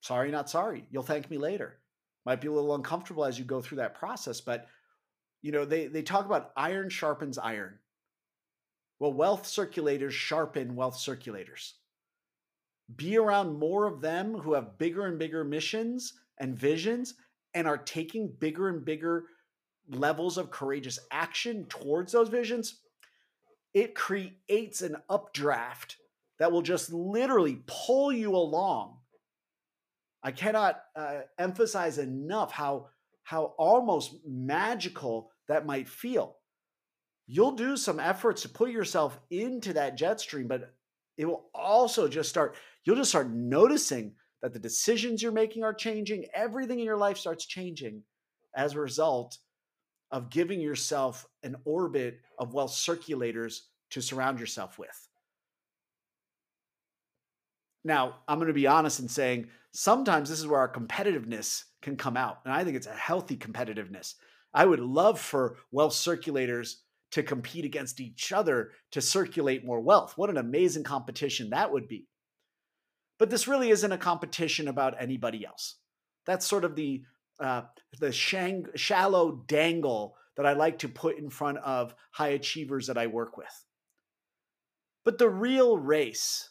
[0.00, 0.84] Sorry, not sorry.
[0.90, 1.78] You'll thank me later.
[2.26, 4.66] Might be a little uncomfortable as you go through that process, but
[5.40, 7.78] you know, they, they talk about iron sharpens iron.
[8.98, 11.72] Well, wealth circulators sharpen wealth circulators
[12.96, 17.14] be around more of them who have bigger and bigger missions and visions
[17.54, 19.24] and are taking bigger and bigger
[19.88, 22.80] levels of courageous action towards those visions,
[23.74, 25.96] it creates an updraft
[26.38, 28.98] that will just literally pull you along.
[30.22, 32.88] I cannot uh, emphasize enough how
[33.24, 36.36] how almost magical that might feel.
[37.26, 40.74] You'll do some efforts to put yourself into that jet stream, but
[41.16, 45.72] it will also just start you'll just start noticing that the decisions you're making are
[45.72, 46.26] changing.
[46.34, 48.02] Everything in your life starts changing
[48.56, 49.38] as a result
[50.10, 55.08] of giving yourself an orbit of wealth circulators to surround yourself with.
[57.84, 61.96] Now, I'm going to be honest in saying sometimes this is where our competitiveness can
[61.96, 62.40] come out.
[62.44, 64.14] And I think it's a healthy competitiveness.
[64.54, 66.76] I would love for wealth circulators
[67.12, 70.14] to compete against each other to circulate more wealth.
[70.16, 72.08] What an amazing competition that would be.
[73.18, 75.76] But this really isn't a competition about anybody else.
[76.26, 77.02] That's sort of the
[77.40, 77.62] uh,
[77.98, 82.98] the shang- shallow dangle that I like to put in front of high achievers that
[82.98, 83.64] I work with.
[85.04, 86.50] But the real race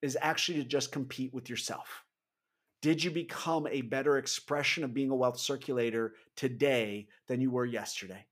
[0.00, 2.04] is actually to just compete with yourself.
[2.82, 7.64] Did you become a better expression of being a wealth circulator today than you were
[7.64, 8.26] yesterday?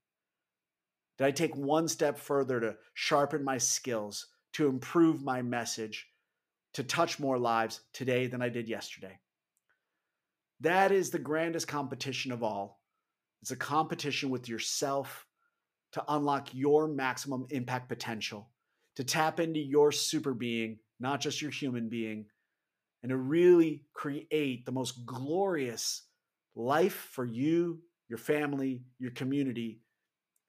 [1.21, 6.07] Did I take one step further to sharpen my skills, to improve my message,
[6.73, 9.19] to touch more lives today than I did yesterday.
[10.61, 12.81] That is the grandest competition of all.
[13.43, 15.27] It's a competition with yourself
[15.91, 18.49] to unlock your maximum impact potential,
[18.95, 22.25] to tap into your super being, not just your human being,
[23.03, 26.01] and to really create the most glorious
[26.55, 29.81] life for you, your family, your community,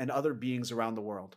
[0.03, 1.37] and other beings around the world.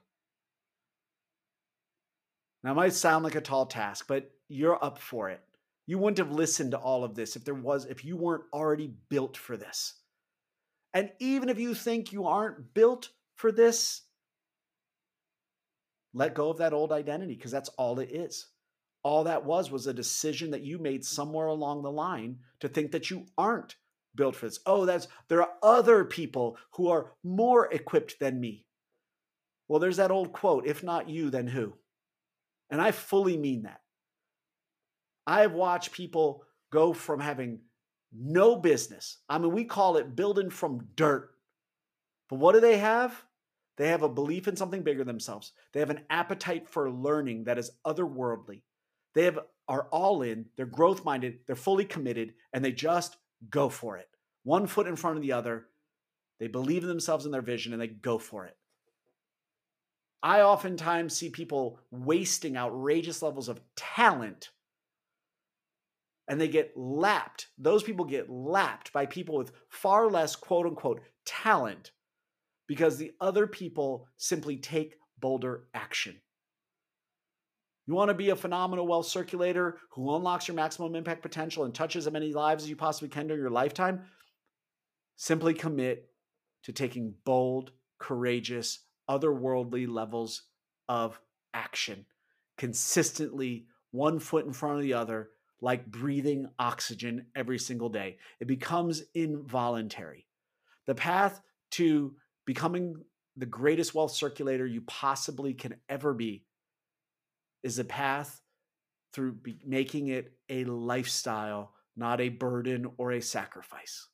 [2.64, 5.40] Now, it might sound like a tall task, but you're up for it.
[5.86, 8.92] You wouldn't have listened to all of this if there was if you weren't already
[9.08, 9.94] built for this.
[10.96, 14.02] And even if you think you aren't built for this,
[16.16, 18.48] let go of that old identity because that's all it is.
[19.04, 22.94] All that was was a decision that you made somewhere along the line to think
[22.94, 23.76] that you aren't
[24.16, 24.60] built for this.
[24.66, 28.66] Oh, that's there are other people who are more equipped than me.
[29.68, 31.74] Well, there's that old quote, if not you, then who?
[32.70, 33.82] And I fully mean that.
[35.28, 37.60] I've watched people go from having
[38.14, 39.18] no business.
[39.28, 41.32] I mean, we call it building from dirt.
[42.30, 43.24] But what do they have?
[43.78, 45.52] They have a belief in something bigger themselves.
[45.74, 48.62] They have an appetite for learning that is otherworldly.
[49.14, 53.18] They have are all in, they're growth minded, they're fully committed, and they just
[53.50, 54.08] go for it.
[54.44, 55.68] One foot in front of the other.
[56.40, 58.58] They believe in themselves and their vision and they go for it.
[60.22, 64.50] I oftentimes see people wasting outrageous levels of talent
[66.28, 67.48] and they get lapped.
[67.58, 71.92] Those people get lapped by people with far less quote unquote talent
[72.68, 76.16] because the other people simply take bolder action.
[77.88, 81.74] You want to be a phenomenal wealth circulator who unlocks your maximum impact potential and
[81.74, 84.02] touches as many lives as you possibly can during your lifetime?
[85.18, 86.10] Simply commit
[86.64, 88.80] to taking bold, courageous,
[89.10, 90.44] otherworldly levels
[90.90, 91.20] of
[91.54, 92.06] action,
[92.58, 95.30] consistently, one foot in front of the other,
[95.62, 98.18] like breathing oxygen every single day.
[98.40, 100.26] It becomes involuntary.
[100.88, 101.40] The path
[101.72, 102.16] to
[102.46, 102.96] becoming
[103.38, 106.46] the greatest wealth circulator you possibly can ever be
[107.66, 108.42] is a path
[109.12, 109.36] through
[109.66, 114.08] making it a lifestyle, not a burden or a sacrifice.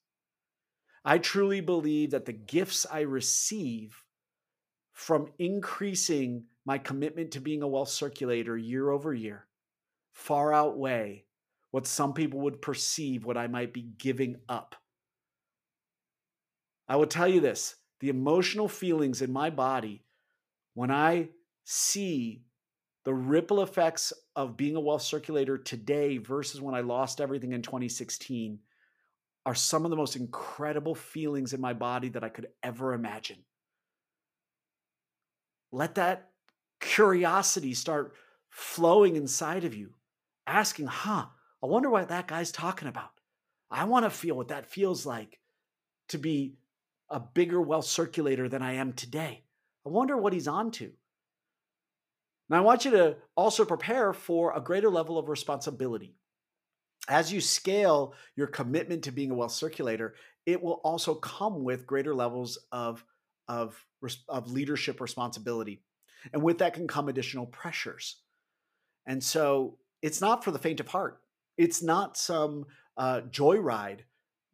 [1.03, 4.03] I truly believe that the gifts I receive
[4.93, 9.47] from increasing my commitment to being a wealth circulator year over year
[10.13, 11.25] far outweigh
[11.71, 14.75] what some people would perceive what I might be giving up.
[16.87, 20.03] I will tell you this the emotional feelings in my body
[20.73, 21.29] when I
[21.65, 22.43] see
[23.03, 27.61] the ripple effects of being a wealth circulator today versus when I lost everything in
[27.61, 28.59] 2016
[29.45, 33.37] are some of the most incredible feelings in my body that I could ever imagine.
[35.71, 36.29] Let that
[36.79, 38.13] curiosity start
[38.49, 39.93] flowing inside of you,
[40.45, 41.25] asking, huh,
[41.63, 43.11] I wonder what that guy's talking about.
[43.71, 45.39] I want to feel what that feels like
[46.09, 46.55] to be
[47.09, 49.43] a bigger wealth circulator than I am today.
[49.85, 50.91] I wonder what he's on to.
[52.51, 56.15] Now, I want you to also prepare for a greater level of responsibility.
[57.07, 61.87] As you scale your commitment to being a wealth circulator, it will also come with
[61.87, 63.05] greater levels of,
[63.47, 63.81] of,
[64.27, 65.81] of leadership responsibility.
[66.33, 68.17] And with that can come additional pressures.
[69.05, 71.21] And so it's not for the faint of heart.
[71.57, 72.65] It's not some
[72.97, 73.99] uh, joyride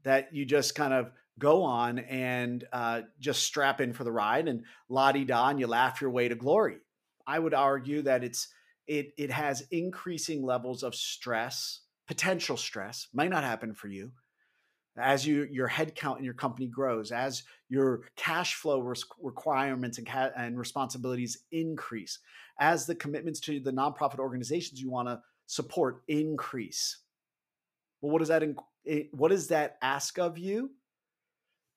[0.03, 4.47] that you just kind of go on and uh, just strap in for the ride
[4.47, 6.77] and la di da and you laugh your way to glory.
[7.27, 8.47] I would argue that it's
[8.87, 14.11] it it has increasing levels of stress, potential stress, might not happen for you.
[14.97, 20.07] As you your headcount in your company grows, as your cash flow res- requirements and,
[20.07, 22.17] ca- and responsibilities increase,
[22.59, 26.97] as the commitments to the nonprofit organizations you want to support increase.
[28.01, 28.55] Well, what does that in-
[29.11, 30.71] what does that ask of you?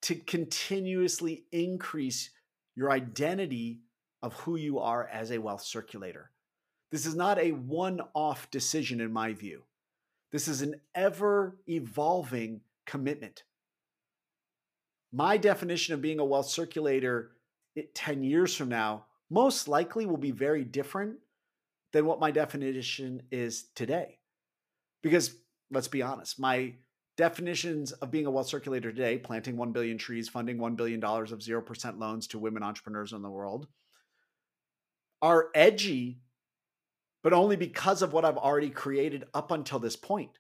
[0.03, 2.31] To continuously increase
[2.75, 3.81] your identity
[4.23, 6.31] of who you are as a wealth circulator.
[6.91, 9.63] This is not a one off decision, in my view.
[10.33, 13.45] This is an ever evolving commitment.
[15.13, 17.33] My definition of being a wealth circulator
[17.77, 21.17] eh, 10 years from now most likely will be very different
[21.93, 24.19] than what my definition is today.
[25.03, 25.35] Because
[25.71, 26.75] let's be honest, my
[27.17, 31.39] definitions of being a wealth circulator today, planting 1 billion trees, funding $1 billion of
[31.39, 33.67] 0% loans to women entrepreneurs in the world,
[35.23, 36.21] are edgy,
[37.23, 40.39] but only because of what I've already created up until this point.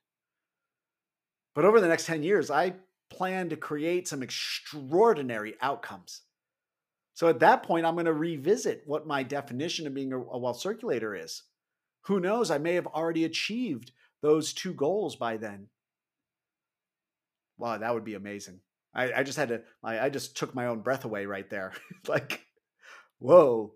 [1.55, 2.74] But over the next 10 years, I
[3.11, 6.22] plan to create some extraordinary outcomes.
[7.14, 10.61] So at that point, I'm going to revisit what my definition of being a, wealth
[10.61, 11.43] circulator is.
[12.07, 12.51] Who knows?
[12.51, 15.66] I may have already achieved those two goals by then.
[17.59, 18.61] Wow, that would be amazing.
[18.95, 21.72] I, I just had to, I, I just took my own breath away right there.
[22.09, 22.43] like,
[23.18, 23.74] whoa,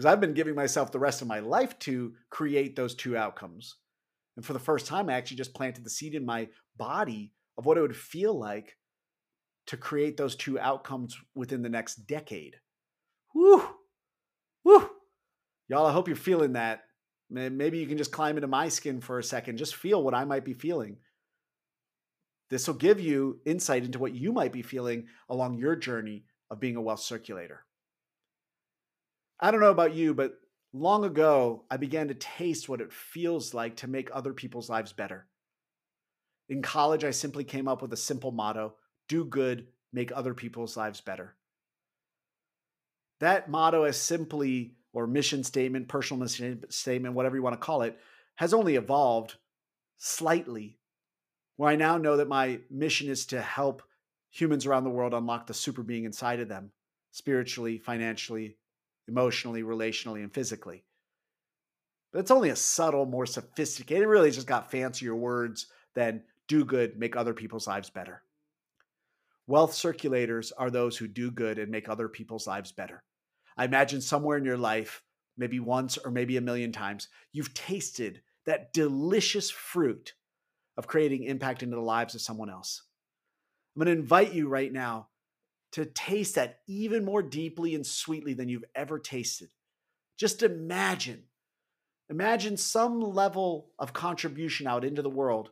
[0.00, 3.76] because I've been giving myself the rest of my life to create those two outcomes.
[4.34, 6.48] And for the first time, I actually just planted the seed in my
[6.78, 8.78] body of what it would feel like
[9.66, 12.56] to create those two outcomes within the next decade.
[13.34, 13.62] Woo!
[14.64, 14.88] Woo!
[15.68, 16.84] Y'all, I hope you're feeling that.
[17.28, 20.24] Maybe you can just climb into my skin for a second, just feel what I
[20.24, 20.96] might be feeling.
[22.48, 26.58] This will give you insight into what you might be feeling along your journey of
[26.58, 27.66] being a wealth circulator.
[29.40, 30.38] I don't know about you, but
[30.72, 34.92] long ago, I began to taste what it feels like to make other people's lives
[34.92, 35.26] better.
[36.50, 38.74] In college, I simply came up with a simple motto
[39.08, 41.34] do good, make other people's lives better.
[43.18, 47.82] That motto is simply, or mission statement, personal mission statement, whatever you want to call
[47.82, 47.98] it,
[48.36, 49.34] has only evolved
[49.96, 50.78] slightly.
[51.56, 53.82] Where I now know that my mission is to help
[54.30, 56.70] humans around the world unlock the super being inside of them,
[57.10, 58.56] spiritually, financially,
[59.10, 60.84] emotionally, relationally, and physically.
[62.12, 66.64] But it's only a subtle, more sophisticated, it really just got fancier words than do
[66.64, 68.22] good, make other people's lives better.
[69.46, 73.02] Wealth circulators are those who do good and make other people's lives better.
[73.56, 75.02] I imagine somewhere in your life,
[75.36, 80.14] maybe once or maybe a million times, you've tasted that delicious fruit
[80.76, 82.82] of creating impact into the lives of someone else.
[83.74, 85.08] I'm going to invite you right now
[85.72, 89.48] to taste that even more deeply and sweetly than you've ever tasted.
[90.18, 91.22] Just imagine,
[92.08, 95.50] imagine some level of contribution out into the world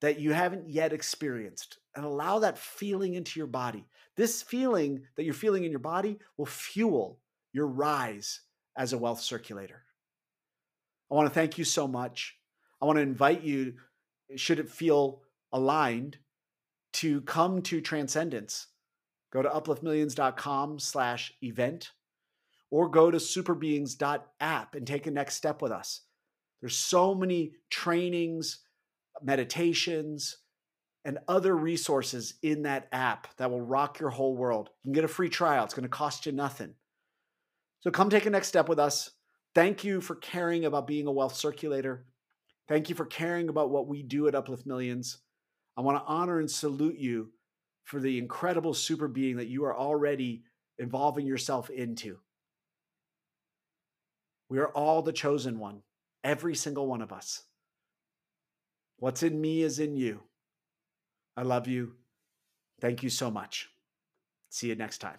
[0.00, 3.86] that you haven't yet experienced and allow that feeling into your body.
[4.16, 7.18] This feeling that you're feeling in your body will fuel
[7.52, 8.40] your rise
[8.76, 9.82] as a wealth circulator.
[11.10, 12.36] I want to thank you so much.
[12.80, 13.74] I want to invite you,
[14.36, 15.22] should it feel
[15.52, 16.18] aligned,
[16.96, 18.68] to come to Transcendence.
[19.30, 21.92] Go to upliftmillions.com slash event
[22.70, 26.00] or go to superbeings.app and take a next step with us.
[26.60, 28.60] There's so many trainings,
[29.22, 30.38] meditations,
[31.04, 34.70] and other resources in that app that will rock your whole world.
[34.82, 36.74] You can get a free trial, it's going to cost you nothing.
[37.80, 39.10] So come take a next step with us.
[39.54, 42.06] Thank you for caring about being a wealth circulator.
[42.68, 45.18] Thank you for caring about what we do at Uplift Millions.
[45.76, 47.30] I want to honor and salute you
[47.84, 50.42] for the incredible super being that you are already
[50.78, 52.18] involving yourself into.
[54.48, 55.82] We are all the chosen one,
[56.24, 57.42] every single one of us.
[58.98, 60.22] What's in me is in you.
[61.36, 61.94] I love you.
[62.80, 63.68] Thank you so much.
[64.48, 65.18] See you next time.